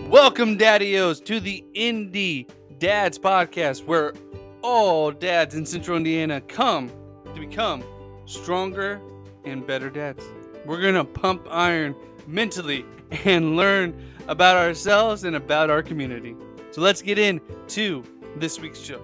Welcome, 0.08 0.58
Daddios, 0.58 1.22
to 1.26 1.42
the 1.42 1.66
Indie 1.76 2.50
Dads 2.80 3.20
Podcast, 3.20 3.84
where 3.86 4.14
all 4.62 5.12
dads 5.12 5.54
in 5.56 5.66
Central 5.66 5.98
Indiana 5.98 6.40
come 6.40 6.90
to 7.34 7.40
become 7.42 7.84
stronger 8.26 9.02
and 9.44 9.68
better 9.68 9.90
dads. 9.90 10.24
We're 10.66 10.80
to 10.94 11.04
pump 11.04 11.46
iron 11.50 11.94
mentally 12.26 12.86
and 13.26 13.58
learn 13.58 14.02
about 14.30 14.56
ourselves 14.56 15.26
and 15.26 15.36
about 15.36 15.70
our 15.70 15.84
community. 15.84 16.38
So 16.72 16.80
let's 16.80 17.02
get 17.02 17.20
into 17.20 18.04
this 18.38 18.62
week's 18.62 18.80
show. 18.80 19.02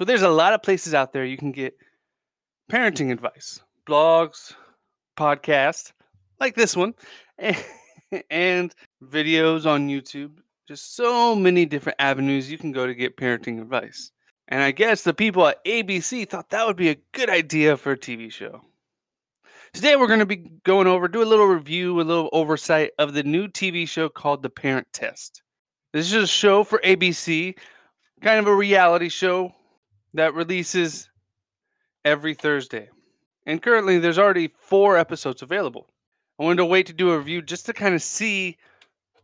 So 0.00 0.06
there's 0.06 0.22
a 0.22 0.30
lot 0.30 0.54
of 0.54 0.62
places 0.62 0.94
out 0.94 1.12
there 1.12 1.26
you 1.26 1.36
can 1.36 1.52
get 1.52 1.76
parenting 2.72 3.12
advice, 3.12 3.60
blogs, 3.86 4.54
podcasts 5.18 5.92
like 6.40 6.54
this 6.54 6.74
one, 6.74 6.94
and 8.30 8.74
videos 9.04 9.66
on 9.66 9.90
YouTube. 9.90 10.38
Just 10.66 10.96
so 10.96 11.34
many 11.34 11.66
different 11.66 11.96
avenues 12.00 12.50
you 12.50 12.56
can 12.56 12.72
go 12.72 12.86
to 12.86 12.94
get 12.94 13.18
parenting 13.18 13.60
advice. 13.60 14.10
And 14.48 14.62
I 14.62 14.70
guess 14.70 15.02
the 15.02 15.12
people 15.12 15.46
at 15.46 15.62
ABC 15.66 16.26
thought 16.26 16.48
that 16.48 16.66
would 16.66 16.78
be 16.78 16.88
a 16.88 17.02
good 17.12 17.28
idea 17.28 17.76
for 17.76 17.92
a 17.92 17.98
TV 17.98 18.32
show. 18.32 18.62
Today 19.74 19.96
we're 19.96 20.06
going 20.06 20.20
to 20.20 20.24
be 20.24 20.50
going 20.64 20.86
over, 20.86 21.08
do 21.08 21.22
a 21.22 21.24
little 21.24 21.44
review, 21.44 22.00
a 22.00 22.02
little 22.02 22.30
oversight 22.32 22.92
of 22.98 23.12
the 23.12 23.22
new 23.22 23.48
TV 23.48 23.86
show 23.86 24.08
called 24.08 24.42
The 24.42 24.48
Parent 24.48 24.86
Test. 24.94 25.42
This 25.92 26.06
is 26.06 26.22
a 26.22 26.26
show 26.26 26.64
for 26.64 26.78
ABC, 26.78 27.54
kind 28.22 28.38
of 28.38 28.46
a 28.46 28.56
reality 28.56 29.10
show 29.10 29.52
that 30.14 30.34
releases 30.34 31.10
every 32.04 32.34
Thursday. 32.34 32.88
And 33.46 33.62
currently, 33.62 33.98
there's 33.98 34.18
already 34.18 34.52
four 34.58 34.96
episodes 34.96 35.42
available. 35.42 35.88
I 36.38 36.44
wanted 36.44 36.58
to 36.58 36.66
wait 36.66 36.86
to 36.86 36.92
do 36.92 37.10
a 37.10 37.18
review 37.18 37.42
just 37.42 37.66
to 37.66 37.72
kind 37.72 37.94
of 37.94 38.02
see 38.02 38.56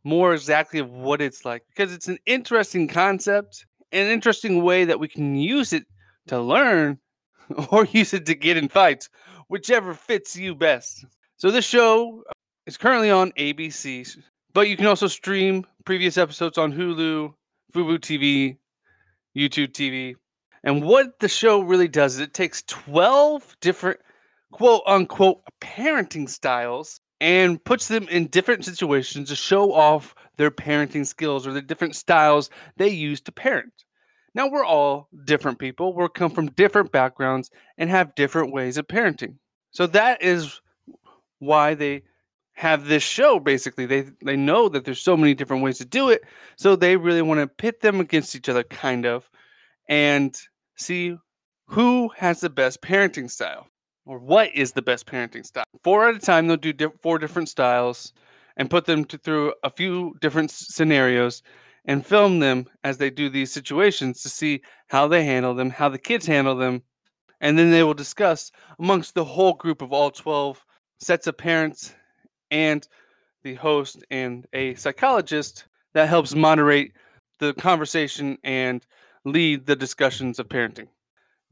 more 0.04 0.34
exactly 0.34 0.82
what 0.82 1.20
it's 1.20 1.44
like 1.44 1.64
because 1.68 1.92
it's 1.92 2.08
an 2.08 2.18
interesting 2.26 2.86
concept, 2.86 3.66
an 3.90 4.06
interesting 4.06 4.62
way 4.62 4.84
that 4.84 5.00
we 5.00 5.08
can 5.08 5.34
use 5.34 5.72
it 5.72 5.84
to 6.28 6.40
learn 6.40 6.98
or 7.70 7.86
use 7.86 8.14
it 8.14 8.26
to 8.26 8.34
get 8.34 8.56
in 8.56 8.68
fights, 8.68 9.08
whichever 9.48 9.94
fits 9.94 10.36
you 10.36 10.54
best. 10.54 11.04
So, 11.38 11.50
this 11.50 11.64
show 11.64 12.22
is 12.66 12.76
currently 12.76 13.10
on 13.10 13.32
ABC, 13.32 14.18
but 14.54 14.68
you 14.68 14.76
can 14.76 14.86
also 14.86 15.06
stream 15.06 15.66
previous 15.84 16.18
episodes 16.18 16.58
on 16.58 16.72
Hulu, 16.72 17.34
Fubo 17.72 17.98
TV, 17.98 18.56
YouTube 19.36 19.72
TV, 19.72 20.14
and 20.66 20.82
what 20.82 21.20
the 21.20 21.28
show 21.28 21.60
really 21.60 21.86
does 21.86 22.16
is 22.16 22.20
it 22.20 22.34
takes 22.34 22.62
12 22.62 23.56
different 23.60 24.00
quote 24.50 24.82
unquote 24.84 25.40
parenting 25.60 26.28
styles 26.28 27.00
and 27.20 27.62
puts 27.64 27.86
them 27.86 28.08
in 28.08 28.26
different 28.26 28.64
situations 28.64 29.28
to 29.28 29.36
show 29.36 29.72
off 29.72 30.14
their 30.38 30.50
parenting 30.50 31.06
skills 31.06 31.46
or 31.46 31.52
the 31.52 31.62
different 31.62 31.94
styles 31.94 32.50
they 32.76 32.88
use 32.88 33.20
to 33.22 33.32
parent. 33.32 33.72
Now 34.34 34.48
we're 34.48 34.64
all 34.64 35.08
different 35.24 35.60
people. 35.60 35.94
We 35.94 36.06
come 36.12 36.32
from 36.32 36.50
different 36.50 36.90
backgrounds 36.90 37.48
and 37.78 37.88
have 37.88 38.16
different 38.16 38.52
ways 38.52 38.76
of 38.76 38.88
parenting. 38.88 39.36
So 39.70 39.86
that 39.86 40.20
is 40.20 40.60
why 41.38 41.74
they 41.74 42.02
have 42.54 42.86
this 42.86 43.04
show 43.04 43.38
basically. 43.38 43.86
They 43.86 44.06
they 44.20 44.36
know 44.36 44.68
that 44.68 44.84
there's 44.84 45.00
so 45.00 45.16
many 45.16 45.32
different 45.32 45.62
ways 45.62 45.78
to 45.78 45.84
do 45.84 46.10
it. 46.10 46.22
So 46.56 46.74
they 46.74 46.96
really 46.96 47.22
want 47.22 47.38
to 47.38 47.46
pit 47.46 47.82
them 47.82 48.00
against 48.00 48.34
each 48.34 48.48
other 48.48 48.64
kind 48.64 49.06
of 49.06 49.30
and 49.88 50.36
see 50.76 51.16
who 51.66 52.10
has 52.16 52.40
the 52.40 52.50
best 52.50 52.80
parenting 52.82 53.30
style 53.30 53.66
or 54.04 54.18
what 54.18 54.54
is 54.54 54.72
the 54.72 54.82
best 54.82 55.06
parenting 55.06 55.44
style. 55.44 55.64
Four 55.82 56.08
at 56.08 56.16
a 56.16 56.18
time, 56.18 56.46
they'll 56.46 56.56
do 56.56 56.72
di- 56.72 56.86
four 57.02 57.18
different 57.18 57.48
styles 57.48 58.12
and 58.56 58.70
put 58.70 58.84
them 58.84 59.04
to, 59.06 59.18
through 59.18 59.52
a 59.64 59.70
few 59.70 60.14
different 60.20 60.50
s- 60.50 60.68
scenarios 60.68 61.42
and 61.86 62.06
film 62.06 62.38
them 62.38 62.66
as 62.84 62.98
they 62.98 63.10
do 63.10 63.28
these 63.28 63.52
situations 63.52 64.22
to 64.22 64.28
see 64.28 64.62
how 64.88 65.08
they 65.08 65.24
handle 65.24 65.54
them, 65.54 65.70
how 65.70 65.88
the 65.88 65.98
kids 65.98 66.26
handle 66.26 66.56
them, 66.56 66.82
and 67.40 67.58
then 67.58 67.70
they 67.70 67.82
will 67.82 67.94
discuss 67.94 68.50
amongst 68.78 69.14
the 69.14 69.24
whole 69.24 69.54
group 69.54 69.82
of 69.82 69.92
all 69.92 70.10
12 70.10 70.64
sets 70.98 71.26
of 71.26 71.36
parents 71.36 71.94
and 72.50 72.88
the 73.42 73.54
host 73.54 74.04
and 74.10 74.46
a 74.52 74.74
psychologist 74.74 75.66
that 75.94 76.08
helps 76.08 76.34
moderate 76.34 76.92
the 77.38 77.52
conversation 77.54 78.38
and 78.44 78.86
lead 79.26 79.66
the 79.66 79.76
discussions 79.76 80.38
of 80.38 80.48
parenting. 80.48 80.88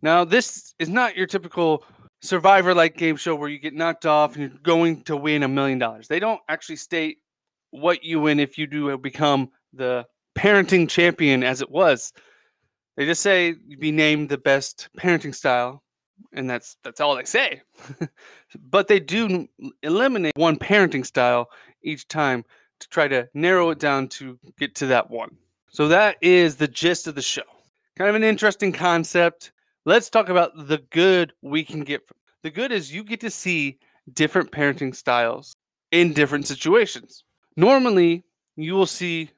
Now, 0.00 0.24
this 0.24 0.74
is 0.78 0.88
not 0.88 1.16
your 1.16 1.26
typical 1.26 1.84
survivor 2.22 2.72
like 2.74 2.96
game 2.96 3.16
show 3.16 3.34
where 3.34 3.48
you 3.48 3.58
get 3.58 3.74
knocked 3.74 4.06
off 4.06 4.36
and 4.36 4.50
you're 4.50 4.60
going 4.62 5.02
to 5.02 5.16
win 5.16 5.42
a 5.42 5.48
million 5.48 5.78
dollars. 5.78 6.08
They 6.08 6.20
don't 6.20 6.40
actually 6.48 6.76
state 6.76 7.18
what 7.70 8.04
you 8.04 8.20
win 8.20 8.40
if 8.40 8.56
you 8.56 8.66
do 8.66 8.96
become 8.96 9.50
the 9.72 10.06
parenting 10.38 10.88
champion 10.88 11.42
as 11.42 11.60
it 11.60 11.70
was. 11.70 12.12
They 12.96 13.04
just 13.04 13.22
say 13.22 13.54
you 13.66 13.76
be 13.76 13.92
named 13.92 14.28
the 14.28 14.38
best 14.38 14.88
parenting 14.98 15.34
style 15.34 15.82
and 16.32 16.48
that's 16.48 16.76
that's 16.84 17.00
all 17.00 17.16
they 17.16 17.24
say. 17.24 17.60
but 18.70 18.88
they 18.88 19.00
do 19.00 19.48
eliminate 19.82 20.32
one 20.36 20.56
parenting 20.56 21.04
style 21.04 21.48
each 21.82 22.06
time 22.08 22.44
to 22.80 22.88
try 22.88 23.08
to 23.08 23.28
narrow 23.34 23.70
it 23.70 23.78
down 23.78 24.08
to 24.08 24.38
get 24.58 24.74
to 24.76 24.86
that 24.86 25.10
one. 25.10 25.36
So 25.70 25.88
that 25.88 26.16
is 26.20 26.56
the 26.56 26.68
gist 26.68 27.06
of 27.06 27.14
the 27.14 27.22
show. 27.22 27.42
Kind 27.96 28.10
of 28.10 28.16
an 28.16 28.24
interesting 28.24 28.72
concept. 28.72 29.52
Let's 29.84 30.10
talk 30.10 30.28
about 30.28 30.66
the 30.66 30.78
good 30.90 31.32
we 31.42 31.64
can 31.64 31.80
get 31.80 32.06
from. 32.06 32.16
The 32.42 32.50
good 32.50 32.72
is 32.72 32.92
you 32.92 33.04
get 33.04 33.20
to 33.20 33.30
see 33.30 33.78
different 34.12 34.50
parenting 34.50 34.94
styles 34.94 35.54
in 35.92 36.12
different 36.12 36.46
situations. 36.46 37.22
Normally, 37.56 38.24
you 38.56 38.74
will 38.74 38.86
see 38.86 39.30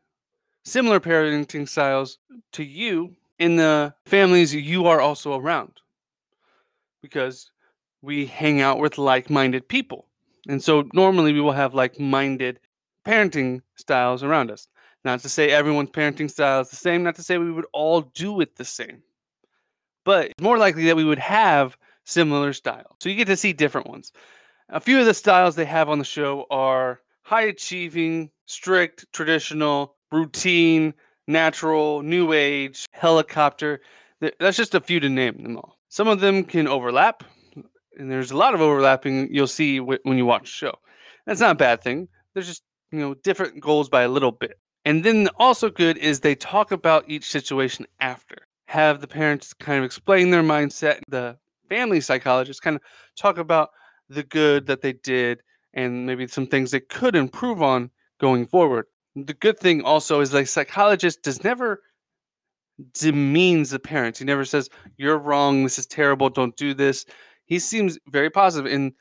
similar 0.65 1.00
parenting 1.00 1.69
styles 1.69 2.19
to 2.53 2.65
you 2.65 3.15
in 3.39 3.56
the 3.56 3.94
families 4.06 4.55
you 4.55 4.87
are 4.87 5.00
also 5.00 5.38
around 5.38 5.81
because 7.03 7.50
we 8.00 8.25
hang 8.25 8.62
out 8.62 8.78
with 8.78 8.97
like 8.97 9.28
minded 9.28 9.69
people. 9.69 10.06
And 10.49 10.62
so 10.62 10.88
normally 10.94 11.33
we 11.33 11.41
will 11.41 11.53
have 11.53 11.75
like 11.75 12.00
minded 12.00 12.59
parenting 13.06 13.61
styles 13.77 14.23
around 14.23 14.50
us. 14.50 14.69
Not 15.06 15.21
to 15.21 15.28
say 15.28 15.53
everyone's 15.53 15.91
parenting 15.91 16.28
style 16.28 16.62
is 16.62 16.69
the 16.69 16.75
same, 16.75 17.05
not 17.05 17.15
to 17.15 17.22
say 17.22 17.39
we 17.39 17.53
would 17.53 17.69
all 17.72 18.00
do 18.00 18.41
it 18.41 18.56
the 18.56 18.65
same, 18.65 19.05
but 20.05 20.31
it's 20.33 20.43
more 20.43 20.59
likely 20.59 20.84
that 20.87 20.97
we 20.97 21.05
would 21.05 21.21
have 21.21 21.77
similar 22.05 22.53
styles. 22.53 22.97
So 22.99 23.09
you 23.09 23.15
get 23.15 23.28
to 23.28 23.37
see 23.37 23.53
different 23.53 23.87
ones. 23.87 24.11
A 24.69 24.81
few 24.81 24.99
of 24.99 25.06
the 25.06 25.15
styles 25.15 25.55
they 25.55 25.65
have 25.65 25.89
on 25.89 26.00
the 26.00 26.05
show 26.05 26.44
are 26.50 27.03
high 27.22 27.43
achieving, 27.43 28.33
strict, 28.47 29.06
traditional, 29.12 29.94
routine, 30.11 30.93
natural, 31.28 32.03
new 32.03 32.33
age, 32.33 32.84
helicopter. 32.91 33.83
That's 34.41 34.56
just 34.56 34.75
a 34.75 34.81
few 34.81 34.99
to 34.99 35.09
name 35.09 35.41
them 35.41 35.56
all. 35.56 35.78
Some 35.88 36.09
of 36.09 36.19
them 36.19 36.43
can 36.43 36.67
overlap, 36.67 37.23
and 37.97 38.11
there's 38.11 38.33
a 38.33 38.37
lot 38.37 38.55
of 38.55 38.61
overlapping 38.61 39.33
you'll 39.33 39.47
see 39.47 39.78
when 39.78 40.19
you 40.19 40.27
watch 40.27 40.47
the 40.47 40.67
show. 40.67 40.75
That's 41.27 41.38
not 41.38 41.53
a 41.53 41.55
bad 41.55 41.81
thing. 41.81 42.09
There's 42.34 42.49
just 42.49 42.65
you 42.91 42.99
know 42.99 43.15
different 43.15 43.61
goals 43.61 43.88
by 43.88 44.03
a 44.03 44.09
little 44.09 44.33
bit. 44.33 44.59
And 44.87 45.03
then 45.03 45.29
also 45.37 45.69
good 45.69 45.99
is 45.99 46.21
they 46.21 46.37
talk 46.37 46.71
about 46.71 47.05
each 47.09 47.29
situation 47.29 47.87
after. 47.99 48.47
Have 48.67 49.01
the 49.01 49.09
parents 49.09 49.53
kind 49.53 49.81
of 49.81 49.85
explain 49.85 50.31
their 50.31 50.45
mindset. 50.45 51.01
The 51.09 51.37
family 51.69 52.01
psychologist 52.01 52.63
kind 52.63 52.77
of 52.77 52.83
talk 53.17 53.37
about 53.37 53.71
the 54.09 54.23
good 54.23 54.65
that 54.67 54.83
they 54.83 54.93
did 54.93 55.43
and 55.75 56.07
maybe 56.07 56.29
some 56.29 56.47
things 56.47 56.71
they 56.71 56.79
could 56.79 57.17
improve 57.17 57.62
on 57.62 57.91
going 58.21 58.47
forward. 58.47 58.87
The 59.17 59.35
good 59.35 59.59
thing 59.59 59.83
also 59.83 60.21
is 60.21 60.33
like 60.33 60.47
psychologist 60.47 61.21
does 61.23 61.43
never 61.43 61.82
demeans 62.93 63.71
the 63.71 63.81
parents. 63.81 64.21
He 64.21 64.25
never 64.25 64.44
says, 64.44 64.71
You're 64.99 65.19
wrong, 65.19 65.65
this 65.65 65.81
is 65.81 65.87
terrible, 65.87 66.31
don't 66.31 66.56
do 66.56 66.75
this. 66.75 67.06
He 67.47 67.59
seems 67.59 67.99
very 68.11 68.31
positive. 68.31 68.73
And 68.73 68.93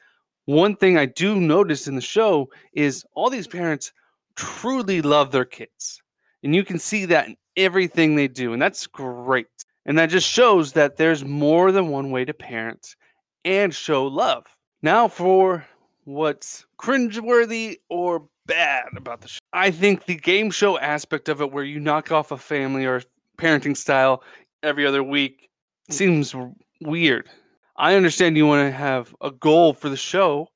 one 0.46 0.76
thing 0.78 0.98
I 0.98 1.06
do 1.06 1.36
notice 1.36 1.88
in 1.88 1.94
the 1.94 2.02
show 2.02 2.50
is 2.74 3.06
all 3.14 3.30
these 3.30 3.48
parents 3.48 3.92
truly 4.36 5.02
love 5.02 5.32
their 5.32 5.46
kids. 5.46 6.02
And 6.44 6.56
you 6.56 6.64
can 6.64 6.80
see 6.80 7.06
that 7.06 7.28
in 7.28 7.38
everything 7.58 8.16
they 8.16 8.28
do. 8.28 8.54
And 8.54 8.62
that's 8.62 8.88
great. 8.88 9.48
And 9.86 9.98
that 9.98 10.10
just 10.10 10.28
shows 10.28 10.74
that 10.74 10.98
there's 10.98 11.24
more 11.24 11.72
than 11.72 11.90
one 11.90 12.12
way 12.12 12.26
to 12.26 12.34
parent 12.34 12.96
and 13.44 13.74
show 13.74 14.06
love. 14.06 14.46
Now, 14.82 15.08
for 15.08 15.66
what's 16.04 16.66
cringeworthy 16.80 17.78
or 17.90 18.28
bad 18.46 18.86
about 18.96 19.22
the 19.22 19.28
show, 19.28 19.40
I 19.54 19.72
think 19.72 20.06
the 20.06 20.16
game 20.16 20.52
show 20.52 20.78
aspect 20.80 21.30
of 21.30 21.42
it, 21.42 21.52
where 21.52 21.64
you 21.64 21.80
knock 21.80 22.12
off 22.12 22.32
a 22.32 22.38
family 22.38 22.86
or 22.86 23.02
parenting 23.38 23.78
style 23.78 24.24
every 24.64 24.86
other 24.86 25.04
week, 25.04 25.50
mm. 25.90 25.94
seems 25.94 26.36
weird. 26.82 27.30
I 27.78 27.96
understand 27.96 28.38
you 28.38 28.48
want 28.48 28.68
to 28.68 28.76
have 28.76 29.16
a 29.22 29.32
goal 29.32 29.74
for 29.74 29.90
the 29.90 29.98
show, 29.98 30.48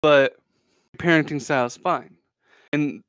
but 0.00 0.36
parenting 0.98 1.40
style 1.40 1.66
is 1.66 1.76
fine. 1.76 2.16
And 2.72 3.02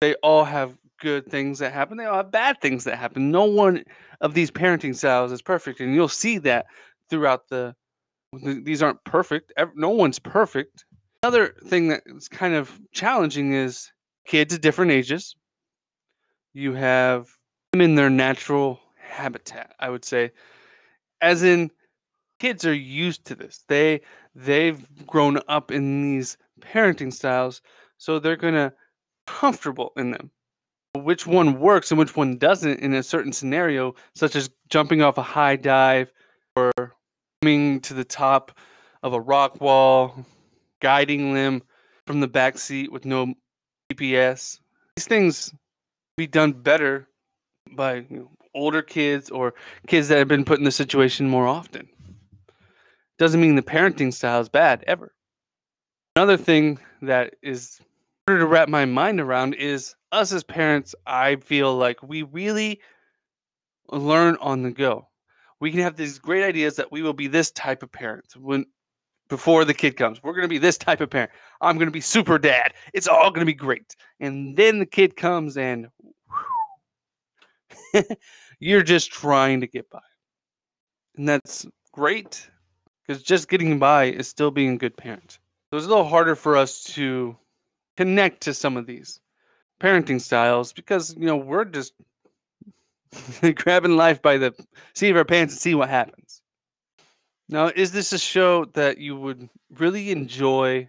they 0.00 0.14
all 0.16 0.44
have 0.44 0.76
good 1.00 1.26
things 1.26 1.58
that 1.58 1.72
happen. 1.72 1.96
They 1.96 2.04
all 2.04 2.16
have 2.16 2.30
bad 2.30 2.60
things 2.60 2.84
that 2.84 2.98
happen. 2.98 3.30
No 3.30 3.44
one 3.44 3.84
of 4.20 4.34
these 4.34 4.50
parenting 4.50 4.94
styles 4.94 5.32
is 5.32 5.42
perfect, 5.42 5.80
and 5.80 5.94
you'll 5.94 6.08
see 6.08 6.38
that 6.38 6.66
throughout 7.10 7.48
the. 7.48 7.74
These 8.42 8.82
aren't 8.82 9.02
perfect. 9.04 9.52
No 9.74 9.88
one's 9.88 10.18
perfect. 10.18 10.84
Another 11.22 11.54
thing 11.64 11.88
that 11.88 12.02
is 12.06 12.28
kind 12.28 12.54
of 12.54 12.78
challenging 12.92 13.54
is 13.54 13.90
kids 14.26 14.54
at 14.54 14.60
different 14.60 14.90
ages. 14.90 15.34
You 16.52 16.74
have 16.74 17.28
them 17.72 17.80
in 17.80 17.94
their 17.94 18.10
natural 18.10 18.80
habitat, 18.96 19.74
I 19.80 19.88
would 19.88 20.04
say, 20.04 20.30
as 21.22 21.42
in 21.42 21.70
kids 22.38 22.66
are 22.66 22.74
used 22.74 23.24
to 23.26 23.34
this. 23.34 23.64
They 23.68 24.02
they've 24.34 24.86
grown 25.06 25.40
up 25.48 25.70
in 25.70 26.02
these 26.02 26.36
parenting 26.60 27.12
styles, 27.12 27.62
so 27.96 28.18
they're 28.18 28.36
gonna 28.36 28.72
comfortable 29.28 29.92
in 29.96 30.10
them. 30.10 30.30
Which 30.94 31.26
one 31.26 31.60
works 31.60 31.90
and 31.90 31.98
which 31.98 32.16
one 32.16 32.38
doesn't 32.38 32.80
in 32.80 32.94
a 32.94 33.02
certain 33.02 33.32
scenario, 33.32 33.94
such 34.14 34.34
as 34.34 34.50
jumping 34.68 35.02
off 35.02 35.18
a 35.18 35.22
high 35.22 35.56
dive 35.56 36.10
or 36.56 36.72
coming 37.42 37.80
to 37.82 37.94
the 37.94 38.04
top 38.04 38.58
of 39.02 39.12
a 39.12 39.20
rock 39.20 39.60
wall, 39.60 40.24
guiding 40.80 41.34
them 41.34 41.62
from 42.06 42.20
the 42.20 42.26
back 42.26 42.58
seat 42.58 42.90
with 42.90 43.04
no 43.04 43.34
GPS. 43.92 44.58
These 44.96 45.06
things 45.06 45.54
be 46.16 46.26
done 46.26 46.52
better 46.52 47.06
by 47.76 47.96
you 47.96 48.06
know, 48.10 48.30
older 48.54 48.82
kids 48.82 49.30
or 49.30 49.54
kids 49.86 50.08
that 50.08 50.18
have 50.18 50.26
been 50.26 50.44
put 50.44 50.58
in 50.58 50.64
the 50.64 50.72
situation 50.72 51.28
more 51.28 51.46
often. 51.46 51.88
Doesn't 53.18 53.40
mean 53.40 53.56
the 53.56 53.62
parenting 53.62 54.12
style 54.12 54.40
is 54.40 54.48
bad 54.48 54.84
ever. 54.86 55.12
Another 56.16 56.36
thing 56.36 56.80
that 57.02 57.34
is 57.42 57.80
harder 58.28 58.40
to 58.40 58.46
wrap 58.46 58.68
my 58.68 58.84
mind 58.84 59.18
around 59.20 59.54
is 59.54 59.94
us 60.12 60.32
as 60.32 60.44
parents. 60.44 60.94
I 61.06 61.36
feel 61.36 61.74
like 61.74 62.02
we 62.02 62.24
really 62.24 62.78
learn 63.90 64.36
on 64.42 64.62
the 64.62 64.70
go. 64.70 65.08
We 65.60 65.70
can 65.70 65.80
have 65.80 65.96
these 65.96 66.18
great 66.18 66.44
ideas 66.44 66.76
that 66.76 66.92
we 66.92 67.00
will 67.00 67.14
be 67.14 67.26
this 67.26 67.50
type 67.52 67.82
of 67.82 67.90
parent 67.90 68.26
when 68.36 68.66
before 69.30 69.64
the 69.64 69.72
kid 69.72 69.96
comes. 69.96 70.22
We're 70.22 70.34
going 70.34 70.42
to 70.42 70.48
be 70.48 70.58
this 70.58 70.76
type 70.76 71.00
of 71.00 71.08
parent. 71.08 71.30
I'm 71.62 71.78
going 71.78 71.86
to 71.86 71.90
be 71.90 72.02
super 72.02 72.38
dad. 72.38 72.74
It's 72.92 73.08
all 73.08 73.30
going 73.30 73.46
to 73.46 73.50
be 73.50 73.54
great. 73.54 73.96
And 74.20 74.54
then 74.54 74.78
the 74.78 74.84
kid 74.84 75.16
comes 75.16 75.56
and 75.56 75.88
you're 78.60 78.82
just 78.82 79.10
trying 79.10 79.62
to 79.62 79.66
get 79.66 79.88
by. 79.88 80.02
And 81.16 81.26
that's 81.26 81.64
great 81.92 82.46
because 83.06 83.22
just 83.22 83.48
getting 83.48 83.78
by 83.78 84.04
is 84.04 84.28
still 84.28 84.50
being 84.50 84.74
a 84.74 84.78
good 84.78 84.98
parent. 84.98 85.38
So 85.70 85.78
it's 85.78 85.86
a 85.86 85.88
little 85.88 86.04
harder 86.04 86.34
for 86.34 86.58
us 86.58 86.84
to 86.84 87.34
connect 87.98 88.40
to 88.40 88.54
some 88.54 88.76
of 88.76 88.86
these 88.86 89.18
parenting 89.80 90.20
styles 90.20 90.72
because, 90.72 91.16
you 91.16 91.26
know, 91.26 91.36
we're 91.36 91.64
just 91.64 91.94
grabbing 93.56 93.96
life 93.96 94.22
by 94.22 94.38
the 94.38 94.54
seat 94.94 95.10
of 95.10 95.16
our 95.16 95.24
pants 95.24 95.54
and 95.54 95.60
see 95.60 95.74
what 95.74 95.88
happens. 95.88 96.40
Now, 97.48 97.72
is 97.74 97.90
this 97.90 98.12
a 98.12 98.18
show 98.18 98.66
that 98.66 98.98
you 98.98 99.16
would 99.16 99.48
really 99.78 100.12
enjoy 100.12 100.88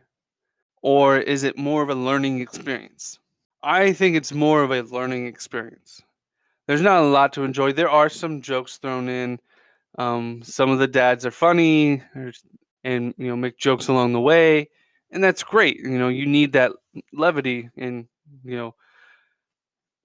or 0.83 1.17
is 1.17 1.41
it 1.41 1.57
more 1.57 1.81
of 1.81 1.89
a 1.89 1.95
learning 1.95 2.41
experience? 2.41 3.17
I 3.63 3.91
think 3.91 4.15
it's 4.15 4.31
more 4.31 4.61
of 4.61 4.69
a 4.69 4.83
learning 4.83 5.25
experience. 5.25 6.03
There's 6.67 6.81
not 6.81 7.01
a 7.01 7.07
lot 7.07 7.33
to 7.33 7.43
enjoy. 7.43 7.73
There 7.73 7.89
are 7.89 8.09
some 8.09 8.39
jokes 8.39 8.77
thrown 8.77 9.09
in. 9.09 9.39
Um, 9.97 10.43
some 10.43 10.69
of 10.69 10.77
the 10.77 10.87
dads 10.87 11.25
are 11.25 11.31
funny 11.31 12.03
and 12.83 13.15
you 13.17 13.27
know 13.27 13.35
make 13.35 13.57
jokes 13.57 13.87
along 13.87 14.13
the 14.13 14.21
way, 14.21 14.69
and 15.09 15.23
that's 15.23 15.41
great. 15.41 15.77
You 15.79 15.97
know, 15.97 16.07
you 16.07 16.27
need 16.27 16.53
that 16.53 16.71
levity, 17.13 17.69
and 17.77 18.07
you 18.43 18.57
know, 18.57 18.75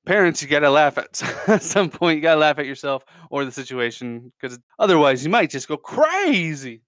parents, 0.07 0.43
you 0.43 0.49
gotta 0.49 0.71
laugh 0.71 0.99
at 1.49 1.63
some 1.63 1.91
point. 1.91 2.17
You 2.17 2.23
gotta 2.23 2.41
laugh 2.41 2.59
at 2.59 2.67
yourself 2.67 3.05
or 3.31 3.45
the 3.45 3.53
situation 3.53 4.33
because 4.41 4.59
otherwise 4.79 5.25
you 5.25 5.31
might 5.31 5.51
just 5.51 5.69
go 5.69 5.77
crazy. 5.77 6.83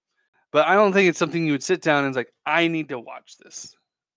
But 0.51 0.67
I 0.67 0.75
don't 0.75 0.93
think 0.93 1.09
it's 1.09 1.19
something 1.19 1.45
you 1.45 1.51
would 1.51 1.63
sit 1.63 1.81
down 1.81 2.03
and 2.03 2.07
it's 2.07 2.17
like, 2.17 2.31
I 2.45 2.67
need 2.67 2.89
to 2.89 2.99
watch 2.99 3.35
this. 3.43 3.75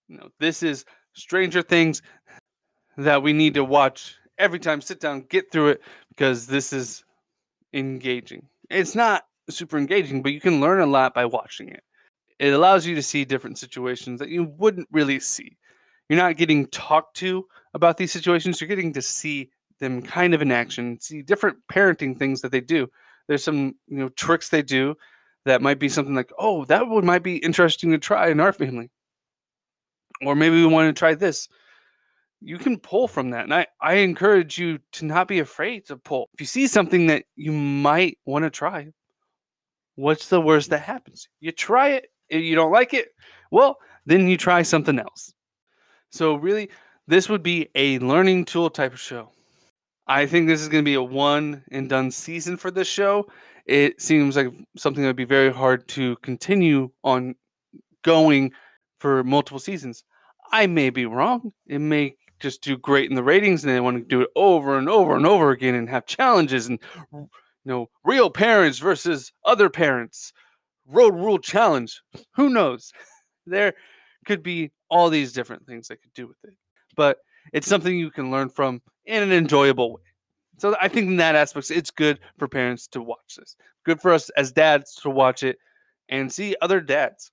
You 0.09 0.19
know, 0.19 0.29
this 0.39 0.63
is 0.63 0.85
Stranger 1.13 1.63
Things 1.63 2.03
that 2.97 3.23
we 3.23 3.33
need 3.33 3.55
to 3.55 3.65
watch 3.65 4.17
every 4.39 4.59
time. 4.59 4.81
Sit 4.81 5.01
down, 5.01 5.23
get 5.23 5.51
through 5.51 5.71
it 5.71 5.83
because 6.11 6.47
this 6.47 6.73
is 6.73 7.05
engaging. 7.73 8.47
It's 8.71 8.95
not 8.95 9.25
super 9.49 9.77
engaging, 9.77 10.23
but 10.23 10.33
you 10.33 10.41
can 10.41 10.61
learn 10.61 10.81
a 10.81 10.87
lot 10.87 11.15
by 11.15 11.25
watching 11.25 11.69
it. 11.69 11.83
It 12.39 12.55
allows 12.55 12.87
you 12.87 12.95
to 12.95 13.03
see 13.03 13.25
different 13.25 13.59
situations 13.59 14.19
that 14.21 14.31
you 14.31 14.45
wouldn't 14.57 14.89
really 14.93 15.21
see. 15.21 15.57
You're 16.11 16.19
not 16.19 16.37
getting 16.37 16.67
talked 16.67 17.17
to 17.19 17.47
about 17.73 17.97
these 17.97 18.13
situations, 18.13 18.61
you're 18.61 18.69
getting 18.69 18.93
to 18.93 19.01
see 19.01 19.49
them 19.79 20.03
kind 20.03 20.35
of 20.35 20.43
in 20.43 20.53
action, 20.53 21.01
see 21.01 21.23
different 21.23 21.57
parenting 21.73 22.19
things 22.19 22.43
that 22.43 22.53
they 22.53 22.61
do. 22.61 22.91
There's 23.29 23.45
some, 23.45 23.77
you 23.87 23.97
know, 23.97 24.09
tricks 24.11 24.51
they 24.51 24.61
do 24.61 24.95
that 25.47 25.63
might 25.63 25.79
be 25.79 25.89
something 25.89 26.15
like, 26.15 26.31
"Oh, 26.39 26.67
that 26.67 26.87
would 26.87 27.05
might 27.05 27.23
be 27.23 27.37
interesting 27.39 27.91
to 27.93 27.99
try 27.99 28.29
in 28.29 28.41
our 28.41 28.53
family." 28.53 28.91
Or 30.27 30.35
maybe 30.35 30.57
we 30.57 30.67
want 30.67 30.95
to 30.95 30.99
try 30.99 31.15
this 31.15 31.49
you 32.41 32.59
can 32.59 32.79
pull 32.79 33.07
from 33.07 33.31
that. 33.31 33.45
And 33.45 33.55
I, 33.55 33.67
I 33.81 33.95
encourage 33.95 34.59
you 34.59 34.79
to 34.93 35.05
not 35.05 35.29
be 35.29 35.41
afraid 35.41 35.87
to 35.87 35.97
pull. 35.97 36.31
If 36.35 36.41
you 36.41 36.47
see 36.47 36.67
something 36.67 37.07
that 37.09 37.25
you 37.37 37.53
might 37.53 38.19
want 38.25 38.45
to 38.45 38.51
try, 38.51 38.89
what's 39.97 40.29
the 40.29 40.41
worst 40.41 40.71
that 40.71 40.81
happens? 40.81 41.29
You 41.41 41.53
try 41.53 41.91
it, 41.91 42.07
if 42.29 42.43
you 42.43 42.55
don't 42.55 42.73
like 42.73 42.95
it, 42.95 43.09
well, 43.51 43.79
then 44.07 44.29
you 44.29 44.37
try 44.37 44.63
something 44.63 44.99
else. 44.99 45.35
So, 46.11 46.35
really, 46.35 46.71
this 47.07 47.29
would 47.29 47.43
be 47.43 47.69
a 47.75 47.99
learning 48.01 48.45
tool 48.45 48.71
type 48.71 48.93
of 48.93 49.01
show. 49.01 49.31
I 50.07 50.27
think 50.27 50.49
this 50.49 50.61
is 50.61 50.69
going 50.69 50.85
to 50.85 50.89
be 50.89 50.95
a 50.95 51.03
one 51.03 51.63
and 51.71 51.89
done 51.89 52.11
season 52.11 52.57
for 52.57 52.71
this 52.71 52.89
show. 52.89 53.29
It 53.67 54.01
seems 54.01 54.37
like 54.37 54.49
something 54.77 55.03
that 55.03 55.09
would 55.09 55.17
be 55.17 55.25
very 55.25 55.53
hard 55.53 55.87
to 55.89 56.17
continue 56.17 56.91
on 57.05 57.37
going 58.03 58.53
for 58.99 59.23
multiple 59.23 59.61
seasons. 59.61 60.05
I 60.53 60.67
may 60.67 60.91
be 60.91 61.07
wrong. 61.07 61.53
It 61.67 61.79
may 61.79 62.17
just 62.41 62.63
do 62.63 62.77
great 62.77 63.09
in 63.09 63.15
the 63.15 63.23
ratings 63.23 63.63
and 63.63 63.73
they 63.73 63.81
want 63.81 63.99
to 63.99 64.03
do 64.03 64.23
it 64.23 64.31
over 64.35 64.77
and 64.77 64.89
over 64.89 65.15
and 65.15 65.27
over 65.27 65.51
again 65.51 65.75
and 65.75 65.89
have 65.89 66.07
challenges 66.07 66.67
and 66.67 66.79
you 67.13 67.29
know 67.67 67.89
real 68.03 68.31
parents 68.31 68.79
versus 68.79 69.31
other 69.45 69.69
parents 69.69 70.33
road 70.87 71.15
rule 71.15 71.39
challenge 71.39 72.01
who 72.35 72.49
knows 72.49 72.93
there 73.47 73.75
could 74.25 74.43
be 74.43 74.73
all 74.91 75.09
these 75.11 75.33
different 75.33 75.67
things 75.67 75.89
they 75.89 75.97
could 75.97 76.13
do 76.15 76.27
with 76.27 76.43
it 76.45 76.55
but 76.97 77.19
it's 77.53 77.67
mm. 77.67 77.71
something 77.71 77.99
you 77.99 78.11
can 78.11 78.31
learn 78.31 78.49
from 78.49 78.83
in 79.07 79.23
an 79.23 79.33
enjoyable 79.33 79.95
way. 79.95 80.03
So 80.59 80.77
i 80.81 80.89
think 80.89 81.07
in 81.07 81.17
that 81.17 81.35
aspect 81.35 81.71
it's 81.71 81.91
good 81.91 82.21
for 82.39 82.49
parents 82.49 82.87
to 82.89 83.01
watch 83.01 83.37
this. 83.37 83.57
Good 83.85 84.01
for 84.01 84.13
us 84.13 84.29
as 84.31 84.53
dads 84.53 84.95
to 84.97 85.11
watch 85.11 85.43
it 85.43 85.57
and 86.09 86.33
see 86.33 86.55
other 86.61 86.81
dads. 86.81 87.31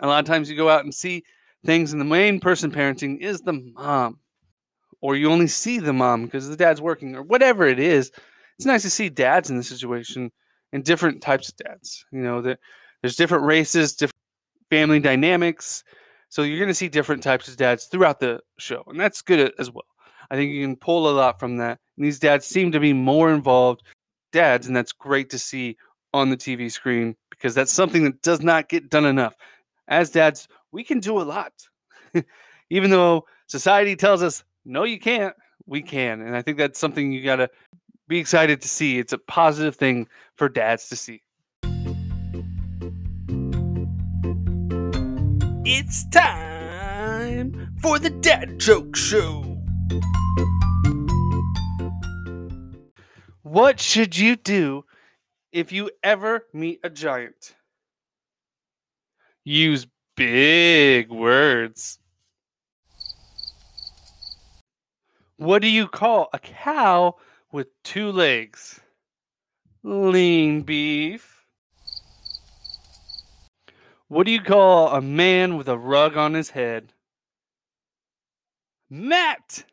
A 0.00 0.06
lot 0.06 0.20
of 0.20 0.26
times 0.26 0.48
you 0.48 0.56
go 0.56 0.68
out 0.68 0.84
and 0.84 0.94
see 0.94 1.24
things 1.66 1.92
and 1.92 2.00
the 2.00 2.04
main 2.04 2.38
person 2.38 2.70
parenting 2.70 3.18
is 3.20 3.40
the 3.40 3.54
mom 3.74 4.18
or 5.00 5.16
you 5.16 5.30
only 5.30 5.48
see 5.48 5.80
the 5.80 5.92
mom 5.92 6.24
because 6.24 6.48
the 6.48 6.56
dad's 6.56 6.80
working 6.80 7.16
or 7.16 7.22
whatever 7.22 7.66
it 7.66 7.80
is. 7.80 8.12
It's 8.58 8.66
nice 8.66 8.82
to 8.82 8.90
see 8.90 9.08
dads 9.08 9.50
in 9.50 9.56
the 9.56 9.64
situation 9.64 10.30
and 10.72 10.84
different 10.84 11.20
types 11.20 11.48
of 11.48 11.56
dads 11.56 12.04
you 12.12 12.20
know 12.20 12.40
that 12.40 12.58
there's 13.00 13.16
different 13.16 13.44
races 13.44 13.94
different 13.94 14.14
family 14.70 15.00
dynamics 15.00 15.82
so 16.32 16.42
you're 16.42 16.58
going 16.58 16.68
to 16.68 16.74
see 16.74 16.88
different 16.88 17.22
types 17.22 17.46
of 17.48 17.56
dads 17.56 17.84
throughout 17.84 18.20
the 18.20 18.40
show 18.58 18.82
and 18.86 18.98
that's 18.98 19.20
good 19.22 19.52
as 19.58 19.70
well 19.70 19.84
i 20.30 20.36
think 20.36 20.52
you 20.52 20.64
can 20.64 20.76
pull 20.76 21.08
a 21.08 21.12
lot 21.12 21.38
from 21.38 21.56
that 21.56 21.78
and 21.96 22.06
these 22.06 22.18
dads 22.18 22.46
seem 22.46 22.72
to 22.72 22.80
be 22.80 22.92
more 22.92 23.32
involved 23.32 23.82
dads 24.32 24.66
and 24.66 24.76
that's 24.76 24.92
great 24.92 25.28
to 25.28 25.38
see 25.38 25.76
on 26.14 26.30
the 26.30 26.36
tv 26.36 26.70
screen 26.70 27.14
because 27.30 27.54
that's 27.54 27.72
something 27.72 28.04
that 28.04 28.20
does 28.22 28.40
not 28.40 28.68
get 28.68 28.88
done 28.88 29.04
enough 29.04 29.36
as 29.88 30.10
dads 30.10 30.48
we 30.70 30.82
can 30.82 31.00
do 31.00 31.20
a 31.20 31.22
lot 31.22 31.52
even 32.70 32.90
though 32.90 33.24
society 33.46 33.94
tells 33.96 34.22
us 34.22 34.44
no, 34.64 34.84
you 34.84 34.98
can't. 34.98 35.34
We 35.66 35.82
can. 35.82 36.20
And 36.20 36.36
I 36.36 36.42
think 36.42 36.58
that's 36.58 36.78
something 36.78 37.12
you 37.12 37.24
got 37.24 37.36
to 37.36 37.50
be 38.08 38.18
excited 38.18 38.60
to 38.62 38.68
see. 38.68 38.98
It's 38.98 39.12
a 39.12 39.18
positive 39.18 39.76
thing 39.76 40.08
for 40.36 40.48
dads 40.48 40.88
to 40.88 40.96
see. 40.96 41.22
It's 45.74 46.04
time 46.10 47.74
for 47.80 47.98
the 47.98 48.10
Dad 48.10 48.58
Joke 48.60 48.94
Show. 48.94 49.58
What 53.42 53.80
should 53.80 54.14
you 54.14 54.36
do 54.36 54.84
if 55.50 55.72
you 55.72 55.90
ever 56.02 56.44
meet 56.52 56.80
a 56.84 56.90
giant? 56.90 57.54
Use 59.44 59.86
big 60.14 61.08
words. 61.08 61.98
What 65.38 65.62
do 65.62 65.68
you 65.68 65.88
call 65.88 66.28
a 66.34 66.38
cow 66.38 67.16
with 67.50 67.68
two 67.82 68.12
legs? 68.12 68.78
Lean 69.82 70.60
beef. 70.60 71.41
What 74.12 74.26
do 74.26 74.30
you 74.30 74.42
call 74.42 74.88
a 74.88 75.00
man 75.00 75.56
with 75.56 75.70
a 75.70 75.78
rug 75.78 76.18
on 76.18 76.34
his 76.34 76.50
head? 76.50 76.92
Matt. 78.90 79.64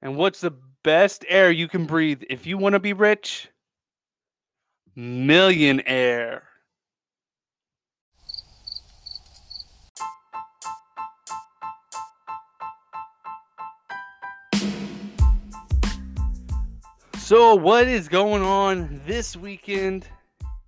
And 0.00 0.14
what's 0.14 0.40
the 0.40 0.52
best 0.84 1.24
air 1.26 1.50
you 1.50 1.66
can 1.66 1.86
breathe 1.86 2.22
if 2.30 2.46
you 2.46 2.58
want 2.58 2.74
to 2.74 2.78
be 2.78 2.92
rich? 2.92 3.48
Millionaire. 4.94 6.44
So, 17.18 17.56
what 17.56 17.88
is 17.88 18.08
going 18.08 18.42
on 18.42 19.00
this 19.06 19.36
weekend? 19.36 20.06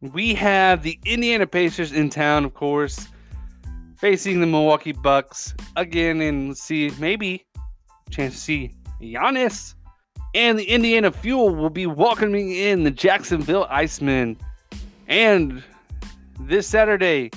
We 0.02 0.34
have 0.34 0.82
the 0.82 0.98
Indiana 1.06 1.46
Pacers 1.46 1.92
in 1.92 2.10
town, 2.10 2.44
of 2.44 2.54
course, 2.54 3.06
facing 3.96 4.40
the 4.40 4.46
Milwaukee 4.48 4.90
Bucks 4.90 5.54
again, 5.76 6.20
and 6.20 6.58
see 6.58 6.90
maybe 6.98 7.46
chance 8.10 8.34
to 8.34 8.40
see 8.40 8.74
Giannis. 9.00 9.76
And 10.34 10.58
the 10.58 10.64
Indiana 10.64 11.12
Fuel 11.12 11.54
will 11.54 11.70
be 11.70 11.86
welcoming 11.86 12.50
in 12.50 12.82
the 12.82 12.90
Jacksonville 12.90 13.66
Icemen. 13.70 14.36
And 15.06 15.62
this 16.40 16.66
Saturday, 16.66 17.30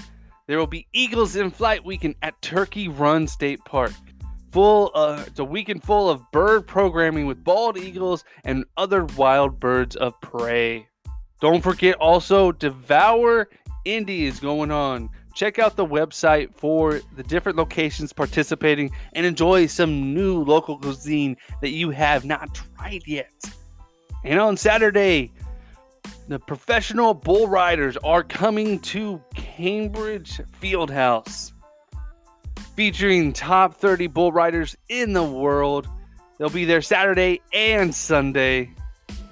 there 0.47 0.57
will 0.57 0.65
be 0.65 0.87
Eagles 0.91 1.35
in 1.35 1.51
Flight 1.51 1.85
Weekend 1.85 2.15
at 2.23 2.41
Turkey 2.41 2.87
Run 2.87 3.27
State 3.27 3.63
Park. 3.65 3.91
Full, 4.51 4.89
uh, 4.95 5.23
it's 5.27 5.37
a 5.37 5.45
weekend 5.45 5.83
full 5.83 6.09
of 6.09 6.21
bird 6.31 6.65
programming 6.65 7.27
with 7.27 7.43
bald 7.43 7.77
eagles 7.77 8.23
and 8.43 8.65
other 8.77 9.05
wild 9.17 9.59
birds 9.59 9.95
of 9.97 10.19
prey. 10.21 10.87
Don't 11.41 11.61
forget 11.61 11.95
also 11.95 12.51
Devour 12.51 13.49
Indy 13.83 14.25
is 14.25 14.39
going 14.39 14.71
on. 14.71 15.09
Check 15.33 15.59
out 15.59 15.75
the 15.75 15.85
website 15.85 16.53
for 16.55 17.01
the 17.15 17.23
different 17.23 17.57
locations 17.57 18.13
participating 18.13 18.89
and 19.13 19.25
enjoy 19.25 19.65
some 19.67 20.13
new 20.13 20.41
local 20.41 20.77
cuisine 20.77 21.35
that 21.61 21.71
you 21.71 21.89
have 21.89 22.23
not 22.23 22.55
tried 22.55 23.03
yet. 23.05 23.31
And 24.23 24.39
on 24.39 24.55
Saturday, 24.57 25.31
the 26.27 26.39
professional 26.39 27.13
bull 27.13 27.47
riders 27.47 27.97
are 27.97 28.23
coming 28.23 28.79
to 28.79 29.21
Gainbridge 29.35 30.41
Fieldhouse, 30.61 31.51
featuring 32.75 33.33
top 33.33 33.75
30 33.75 34.07
bull 34.07 34.31
riders 34.31 34.75
in 34.89 35.13
the 35.13 35.23
world. 35.23 35.87
They'll 36.37 36.49
be 36.49 36.65
there 36.65 36.81
Saturday 36.81 37.41
and 37.53 37.93
Sunday 37.93 38.71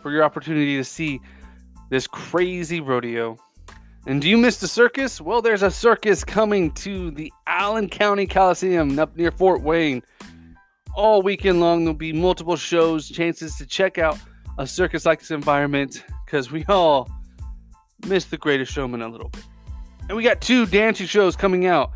for 0.01 0.11
your 0.11 0.23
opportunity 0.23 0.77
to 0.77 0.83
see 0.83 1.21
this 1.93 2.07
crazy 2.07 2.81
rodeo. 2.81 3.37
And 4.07 4.19
do 4.19 4.27
you 4.27 4.35
miss 4.35 4.57
the 4.57 4.67
circus? 4.67 5.21
Well, 5.21 5.43
there's 5.43 5.61
a 5.61 5.69
circus 5.69 6.23
coming 6.23 6.71
to 6.71 7.11
the 7.11 7.31
Allen 7.45 7.87
County 7.87 8.25
Coliseum 8.25 8.97
up 8.97 9.15
near 9.15 9.31
Fort 9.31 9.61
Wayne. 9.61 10.01
All 10.95 11.21
weekend 11.21 11.59
long, 11.59 11.85
there'll 11.85 11.93
be 11.93 12.11
multiple 12.11 12.55
shows, 12.55 13.07
chances 13.09 13.55
to 13.57 13.67
check 13.67 13.99
out 13.99 14.17
a 14.57 14.65
circus 14.65 15.05
like 15.05 15.19
this 15.19 15.29
environment 15.29 16.03
because 16.25 16.51
we 16.51 16.65
all 16.65 17.07
miss 18.07 18.25
the 18.25 18.37
greatest 18.37 18.71
showman 18.71 19.03
a 19.03 19.07
little 19.07 19.29
bit. 19.29 19.43
And 20.09 20.17
we 20.17 20.23
got 20.23 20.41
two 20.41 20.65
dancing 20.65 21.05
shows 21.05 21.35
coming 21.35 21.67
out. 21.67 21.91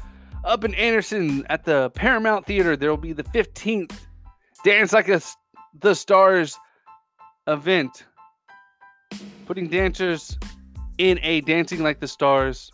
Up 0.46 0.64
in 0.64 0.76
Anderson 0.76 1.44
at 1.50 1.66
the 1.66 1.90
Paramount 1.90 2.46
Theater, 2.46 2.78
there 2.78 2.92
will 2.92 2.98
be 2.98 3.14
the 3.14 3.24
15th 3.24 3.94
Dance 4.64 4.94
Like 4.94 5.10
a, 5.10 5.22
the 5.80 5.96
Stars 5.96 6.56
event, 7.48 8.06
putting 9.48 9.70
dancers 9.70 10.38
in 10.98 11.20
a 11.24 11.42
Dancing 11.42 11.82
Like 11.82 12.00
the 12.00 12.08
Stars 12.08 12.70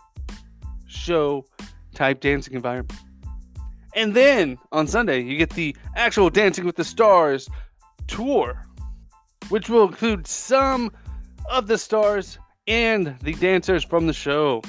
show 0.88 1.46
type 1.94 2.20
dancing 2.20 2.56
environment. 2.56 3.00
And 3.96 4.16
then 4.16 4.58
on 4.72 4.88
Sunday, 4.88 5.22
you 5.22 5.38
get 5.38 5.52
the 5.52 5.76
actual 5.96 6.32
Dancing 6.32 6.66
with 6.66 6.76
the 6.76 6.84
Stars 6.84 7.48
tour, 8.08 8.66
which 9.50 9.70
will 9.70 9.88
include 9.88 10.26
some 10.26 10.92
of 11.50 11.68
the 11.68 11.78
stars 11.78 12.40
and 12.68 13.16
the 13.22 13.34
dancers 13.34 13.84
from 13.84 14.08
the 14.08 14.14
show. 14.14 14.62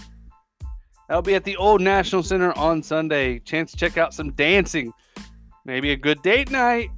That'll 1.09 1.23
be 1.23 1.35
at 1.35 1.45
the 1.45 1.57
Old 1.57 1.81
National 1.81 2.23
Center 2.23 2.57
on 2.59 2.83
Sunday. 2.83 3.39
Chance 3.39 3.73
to 3.73 3.77
check 3.77 3.97
out 3.97 4.13
some 4.13 4.33
dancing. 4.33 4.93
Maybe 5.65 5.93
a 5.93 5.97
good 5.97 6.21
date 6.23 6.51
night. 6.51 6.91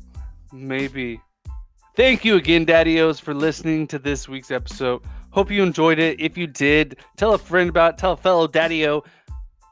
Maybe. 0.52 1.20
Thank 1.96 2.26
you 2.26 2.36
again, 2.36 2.66
Daddios, 2.66 3.18
for 3.22 3.32
listening 3.32 3.86
to 3.86 3.98
this 3.98 4.28
week's 4.28 4.50
episode. 4.50 5.02
Hope 5.30 5.50
you 5.50 5.62
enjoyed 5.62 5.98
it. 5.98 6.20
If 6.20 6.36
you 6.36 6.46
did, 6.46 6.98
tell 7.16 7.32
a 7.32 7.38
friend 7.38 7.70
about 7.70 7.96
tell 7.96 8.12
a 8.12 8.16
fellow 8.18 8.46
daddy-o 8.46 9.02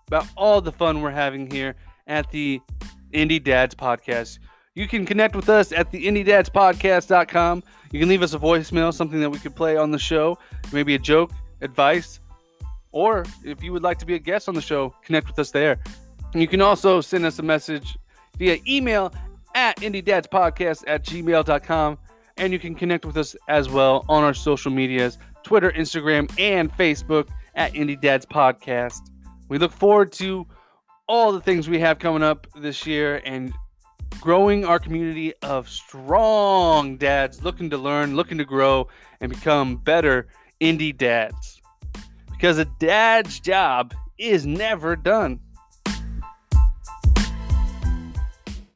about 0.06 0.26
all 0.34 0.62
the 0.62 0.72
fun 0.72 1.02
we're 1.02 1.10
having 1.10 1.50
here 1.50 1.74
at 2.06 2.30
the 2.30 2.62
Indie 3.12 3.44
Dads 3.44 3.74
Podcast. 3.74 4.38
You 4.74 4.88
can 4.88 5.04
connect 5.04 5.36
with 5.36 5.50
us 5.50 5.70
at 5.70 5.90
the 5.90 6.06
IndieDadsPodcast.com. 6.06 7.62
You 7.92 8.00
can 8.00 8.08
leave 8.08 8.22
us 8.22 8.32
a 8.32 8.38
voicemail, 8.38 8.94
something 8.94 9.20
that 9.20 9.28
we 9.28 9.38
could 9.38 9.54
play 9.54 9.76
on 9.76 9.90
the 9.90 9.98
show, 9.98 10.38
maybe 10.72 10.94
a 10.94 10.98
joke, 10.98 11.30
advice, 11.60 12.20
or 12.90 13.26
if 13.44 13.62
you 13.62 13.70
would 13.74 13.82
like 13.82 13.98
to 13.98 14.06
be 14.06 14.14
a 14.14 14.18
guest 14.18 14.48
on 14.48 14.54
the 14.54 14.62
show, 14.62 14.94
connect 15.04 15.26
with 15.26 15.38
us 15.38 15.50
there. 15.50 15.78
You 16.34 16.48
can 16.48 16.62
also 16.62 17.02
send 17.02 17.26
us 17.26 17.38
a 17.38 17.42
message 17.42 17.98
via 18.38 18.56
email 18.66 19.12
at 19.54 19.76
IndieDadsPodcast 19.76 20.84
at 20.86 21.04
gmail.com. 21.04 21.98
And 22.36 22.52
you 22.52 22.58
can 22.58 22.74
connect 22.74 23.04
with 23.04 23.16
us 23.16 23.36
as 23.48 23.68
well 23.68 24.04
on 24.08 24.24
our 24.24 24.34
social 24.34 24.70
medias 24.70 25.18
Twitter, 25.44 25.70
Instagram, 25.72 26.32
and 26.38 26.72
Facebook 26.72 27.28
at 27.54 27.72
Indie 27.74 28.00
Dads 28.00 28.26
Podcast. 28.26 29.10
We 29.48 29.58
look 29.58 29.72
forward 29.72 30.10
to 30.12 30.46
all 31.06 31.32
the 31.32 31.40
things 31.40 31.68
we 31.68 31.78
have 31.80 31.98
coming 31.98 32.22
up 32.22 32.46
this 32.56 32.86
year 32.86 33.20
and 33.24 33.52
growing 34.20 34.64
our 34.64 34.78
community 34.78 35.34
of 35.42 35.68
strong 35.68 36.96
dads 36.96 37.42
looking 37.44 37.68
to 37.70 37.76
learn, 37.76 38.16
looking 38.16 38.38
to 38.38 38.44
grow, 38.44 38.88
and 39.20 39.30
become 39.30 39.76
better 39.76 40.26
indie 40.60 40.96
dads. 40.96 41.60
Because 42.30 42.58
a 42.58 42.64
dad's 42.78 43.38
job 43.38 43.94
is 44.18 44.46
never 44.46 44.96
done. 44.96 45.40